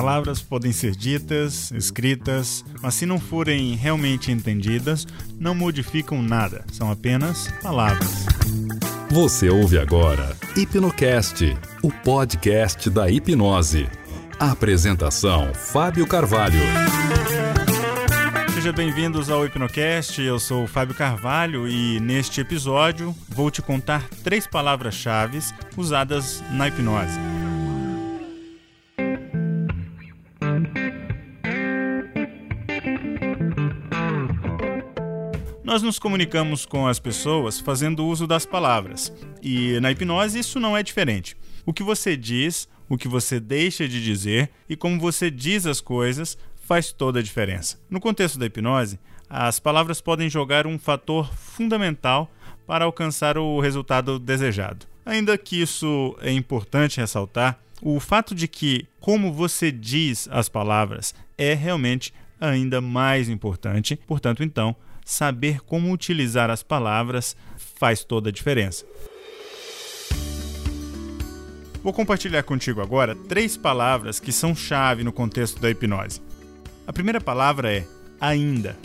Palavras 0.00 0.40
podem 0.40 0.72
ser 0.72 0.96
ditas, 0.96 1.70
escritas, 1.72 2.64
mas 2.80 2.94
se 2.94 3.04
não 3.04 3.20
forem 3.20 3.74
realmente 3.74 4.32
entendidas, 4.32 5.06
não 5.38 5.54
modificam 5.54 6.22
nada, 6.22 6.64
são 6.72 6.90
apenas 6.90 7.52
palavras. 7.62 8.24
Você 9.10 9.50
ouve 9.50 9.78
agora 9.78 10.34
Hipnocast, 10.56 11.54
o 11.82 11.90
podcast 11.90 12.88
da 12.88 13.10
hipnose. 13.10 13.90
A 14.38 14.52
apresentação: 14.52 15.52
Fábio 15.52 16.06
Carvalho. 16.06 16.60
Sejam 18.54 18.72
bem-vindos 18.72 19.28
ao 19.28 19.44
Hipnocast. 19.44 20.22
Eu 20.22 20.38
sou 20.38 20.64
o 20.64 20.66
Fábio 20.66 20.94
Carvalho 20.94 21.68
e 21.68 22.00
neste 22.00 22.40
episódio 22.40 23.14
vou 23.28 23.50
te 23.50 23.60
contar 23.60 24.08
três 24.24 24.46
palavras-chave 24.46 25.40
usadas 25.76 26.42
na 26.52 26.68
hipnose. 26.68 27.20
Nós 35.70 35.82
nos 35.84 36.00
comunicamos 36.00 36.66
com 36.66 36.88
as 36.88 36.98
pessoas 36.98 37.60
fazendo 37.60 38.04
uso 38.04 38.26
das 38.26 38.44
palavras, 38.44 39.12
e 39.40 39.78
na 39.78 39.92
hipnose 39.92 40.40
isso 40.40 40.58
não 40.58 40.76
é 40.76 40.82
diferente. 40.82 41.36
O 41.64 41.72
que 41.72 41.84
você 41.84 42.16
diz, 42.16 42.68
o 42.88 42.98
que 42.98 43.06
você 43.06 43.38
deixa 43.38 43.86
de 43.86 44.02
dizer 44.02 44.50
e 44.68 44.74
como 44.74 44.98
você 44.98 45.30
diz 45.30 45.66
as 45.66 45.80
coisas 45.80 46.36
faz 46.56 46.90
toda 46.90 47.20
a 47.20 47.22
diferença. 47.22 47.78
No 47.88 48.00
contexto 48.00 48.36
da 48.36 48.46
hipnose, 48.46 48.98
as 49.28 49.60
palavras 49.60 50.00
podem 50.00 50.28
jogar 50.28 50.66
um 50.66 50.76
fator 50.76 51.32
fundamental 51.36 52.28
para 52.66 52.84
alcançar 52.84 53.38
o 53.38 53.60
resultado 53.60 54.18
desejado. 54.18 54.86
Ainda 55.06 55.38
que 55.38 55.62
isso 55.62 56.18
é 56.20 56.32
importante 56.32 56.98
ressaltar, 56.98 57.60
o 57.80 58.00
fato 58.00 58.34
de 58.34 58.48
que 58.48 58.88
como 58.98 59.32
você 59.32 59.70
diz 59.70 60.28
as 60.32 60.48
palavras 60.48 61.14
é 61.38 61.54
realmente 61.54 62.12
ainda 62.40 62.80
mais 62.80 63.28
importante, 63.28 63.94
portanto, 63.94 64.42
então, 64.42 64.74
saber 65.04 65.60
como 65.60 65.92
utilizar 65.92 66.50
as 66.50 66.62
palavras 66.62 67.36
faz 67.56 68.04
toda 68.04 68.28
a 68.28 68.32
diferença. 68.32 68.84
Vou 71.82 71.92
compartilhar 71.92 72.42
contigo 72.42 72.82
agora 72.82 73.14
três 73.14 73.56
palavras 73.56 74.20
que 74.20 74.32
são 74.32 74.54
chave 74.54 75.02
no 75.02 75.12
contexto 75.12 75.60
da 75.60 75.70
hipnose. 75.70 76.20
A 76.86 76.92
primeira 76.92 77.20
palavra 77.20 77.72
é 77.72 77.86
ainda. 78.20 78.76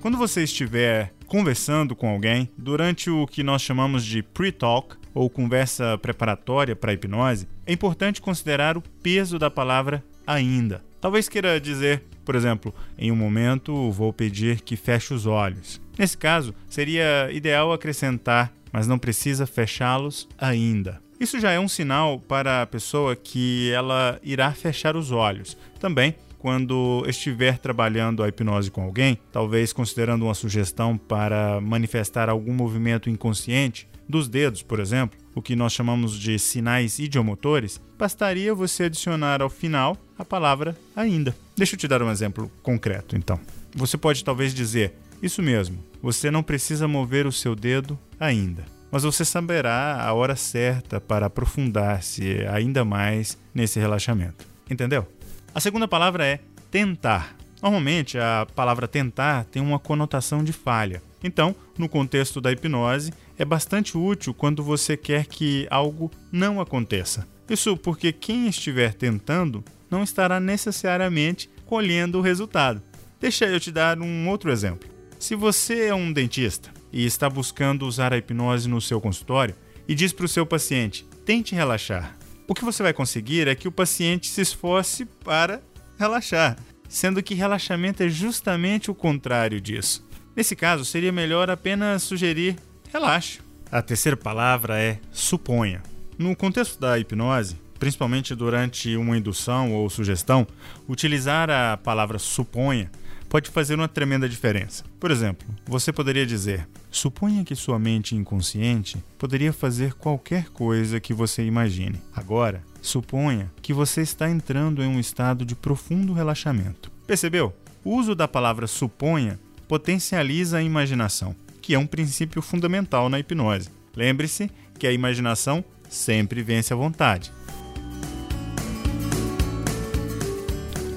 Quando 0.00 0.16
você 0.16 0.44
estiver 0.44 1.12
conversando 1.26 1.96
com 1.96 2.08
alguém, 2.08 2.48
durante 2.56 3.10
o 3.10 3.26
que 3.26 3.42
nós 3.42 3.62
chamamos 3.62 4.04
de 4.04 4.22
pre-talk 4.22 4.96
ou 5.12 5.28
conversa 5.28 5.98
preparatória 5.98 6.76
para 6.76 6.92
a 6.92 6.94
hipnose, 6.94 7.48
é 7.66 7.72
importante 7.72 8.20
considerar 8.20 8.76
o 8.76 8.82
peso 9.02 9.36
da 9.38 9.50
palavra 9.50 10.04
ainda. 10.26 10.82
Talvez 11.00 11.28
queira 11.28 11.60
dizer, 11.60 12.02
por 12.24 12.34
exemplo, 12.34 12.74
em 12.98 13.12
um 13.12 13.16
momento 13.16 13.90
vou 13.90 14.12
pedir 14.12 14.60
que 14.60 14.76
feche 14.76 15.12
os 15.12 15.26
olhos. 15.26 15.80
Nesse 15.98 16.16
caso, 16.16 16.54
seria 16.68 17.30
ideal 17.32 17.72
acrescentar, 17.72 18.52
mas 18.72 18.86
não 18.86 18.98
precisa 18.98 19.46
fechá-los 19.46 20.28
ainda. 20.38 21.00
Isso 21.20 21.38
já 21.38 21.52
é 21.52 21.60
um 21.60 21.68
sinal 21.68 22.18
para 22.18 22.62
a 22.62 22.66
pessoa 22.66 23.14
que 23.14 23.70
ela 23.70 24.18
irá 24.22 24.50
fechar 24.52 24.96
os 24.96 25.12
olhos. 25.12 25.56
Também, 25.78 26.14
quando 26.38 27.04
estiver 27.06 27.56
trabalhando 27.58 28.22
a 28.22 28.28
hipnose 28.28 28.70
com 28.70 28.82
alguém, 28.82 29.18
talvez 29.32 29.72
considerando 29.72 30.24
uma 30.24 30.34
sugestão 30.34 30.98
para 30.98 31.60
manifestar 31.60 32.28
algum 32.28 32.52
movimento 32.52 33.08
inconsciente, 33.08 33.88
dos 34.08 34.28
dedos, 34.28 34.62
por 34.62 34.80
exemplo, 34.80 35.18
o 35.34 35.40
que 35.40 35.56
nós 35.56 35.72
chamamos 35.72 36.18
de 36.18 36.38
sinais 36.38 36.98
idiomotores, 36.98 37.80
bastaria 37.98 38.54
você 38.54 38.84
adicionar 38.84 39.40
ao 39.40 39.48
final 39.48 39.96
a 40.18 40.24
palavra 40.24 40.76
ainda. 40.94 41.34
Deixa 41.56 41.74
eu 41.74 41.78
te 41.78 41.88
dar 41.88 42.02
um 42.02 42.10
exemplo 42.10 42.50
concreto, 42.62 43.16
então. 43.16 43.38
Você 43.74 43.96
pode 43.96 44.24
talvez 44.24 44.54
dizer: 44.54 44.94
Isso 45.22 45.42
mesmo, 45.42 45.78
você 46.02 46.30
não 46.30 46.42
precisa 46.42 46.86
mover 46.86 47.26
o 47.26 47.32
seu 47.32 47.54
dedo 47.54 47.98
ainda. 48.18 48.64
Mas 48.90 49.02
você 49.02 49.24
saberá 49.24 50.00
a 50.00 50.12
hora 50.12 50.36
certa 50.36 51.00
para 51.00 51.26
aprofundar-se 51.26 52.46
ainda 52.48 52.84
mais 52.84 53.36
nesse 53.52 53.80
relaxamento. 53.80 54.46
Entendeu? 54.70 55.06
A 55.52 55.58
segunda 55.58 55.88
palavra 55.88 56.24
é 56.24 56.38
tentar. 56.70 57.36
Normalmente, 57.60 58.18
a 58.18 58.46
palavra 58.54 58.86
tentar 58.86 59.44
tem 59.46 59.60
uma 59.60 59.78
conotação 59.78 60.44
de 60.44 60.52
falha. 60.52 61.02
Então, 61.24 61.56
no 61.78 61.88
contexto 61.88 62.40
da 62.40 62.52
hipnose, 62.52 63.12
é 63.38 63.44
bastante 63.44 63.96
útil 63.96 64.34
quando 64.34 64.62
você 64.62 64.96
quer 64.96 65.26
que 65.26 65.66
algo 65.70 66.10
não 66.30 66.60
aconteça. 66.60 67.26
Isso 67.48 67.76
porque 67.76 68.12
quem 68.12 68.46
estiver 68.46 68.94
tentando 68.94 69.64
não 69.94 70.02
estará 70.02 70.40
necessariamente 70.40 71.48
colhendo 71.64 72.18
o 72.18 72.20
resultado. 72.20 72.82
Deixa 73.20 73.46
eu 73.46 73.60
te 73.60 73.70
dar 73.70 74.00
um 74.00 74.28
outro 74.28 74.50
exemplo. 74.50 74.88
Se 75.20 75.36
você 75.36 75.86
é 75.86 75.94
um 75.94 76.12
dentista 76.12 76.70
e 76.92 77.06
está 77.06 77.30
buscando 77.30 77.86
usar 77.86 78.12
a 78.12 78.18
hipnose 78.18 78.68
no 78.68 78.80
seu 78.80 79.00
consultório 79.00 79.54
e 79.86 79.94
diz 79.94 80.12
para 80.12 80.26
o 80.26 80.28
seu 80.28 80.44
paciente: 80.44 81.06
tente 81.24 81.54
relaxar, 81.54 82.18
o 82.48 82.54
que 82.54 82.64
você 82.64 82.82
vai 82.82 82.92
conseguir 82.92 83.46
é 83.46 83.54
que 83.54 83.68
o 83.68 83.72
paciente 83.72 84.26
se 84.26 84.40
esforce 84.40 85.04
para 85.04 85.62
relaxar, 85.96 86.58
sendo 86.88 87.22
que 87.22 87.34
relaxamento 87.34 88.02
é 88.02 88.08
justamente 88.08 88.90
o 88.90 88.94
contrário 88.94 89.60
disso. 89.60 90.04
Nesse 90.34 90.56
caso, 90.56 90.84
seria 90.84 91.12
melhor 91.12 91.48
apenas 91.48 92.02
sugerir 92.02 92.56
relaxe. 92.92 93.38
A 93.70 93.80
terceira 93.80 94.16
palavra 94.16 94.76
é 94.76 94.98
suponha. 95.12 95.82
No 96.18 96.34
contexto 96.34 96.80
da 96.80 96.98
hipnose, 96.98 97.56
principalmente 97.78 98.34
durante 98.34 98.96
uma 98.96 99.16
indução 99.16 99.72
ou 99.72 99.88
sugestão, 99.90 100.46
utilizar 100.88 101.50
a 101.50 101.76
palavra 101.76 102.18
suponha 102.18 102.90
pode 103.28 103.50
fazer 103.50 103.74
uma 103.74 103.88
tremenda 103.88 104.28
diferença. 104.28 104.84
Por 105.00 105.10
exemplo, 105.10 105.46
você 105.66 105.92
poderia 105.92 106.24
dizer: 106.24 106.68
suponha 106.90 107.44
que 107.44 107.56
sua 107.56 107.78
mente 107.78 108.14
inconsciente 108.14 109.02
poderia 109.18 109.52
fazer 109.52 109.94
qualquer 109.94 110.50
coisa 110.50 111.00
que 111.00 111.12
você 111.12 111.44
imagine. 111.44 112.00
Agora, 112.14 112.62
suponha 112.80 113.50
que 113.60 113.72
você 113.72 114.02
está 114.02 114.30
entrando 114.30 114.82
em 114.82 114.86
um 114.86 115.00
estado 115.00 115.44
de 115.44 115.56
profundo 115.56 116.12
relaxamento. 116.12 116.92
Percebeu? 117.06 117.52
O 117.84 117.96
uso 117.96 118.14
da 118.14 118.28
palavra 118.28 118.66
suponha 118.66 119.38
potencializa 119.66 120.58
a 120.58 120.62
imaginação, 120.62 121.34
que 121.60 121.74
é 121.74 121.78
um 121.78 121.86
princípio 121.86 122.40
fundamental 122.40 123.08
na 123.08 123.18
hipnose. 123.18 123.68
Lembre-se 123.96 124.48
que 124.78 124.86
a 124.86 124.92
imaginação 124.92 125.64
sempre 125.88 126.42
vence 126.42 126.72
a 126.72 126.76
vontade. 126.76 127.32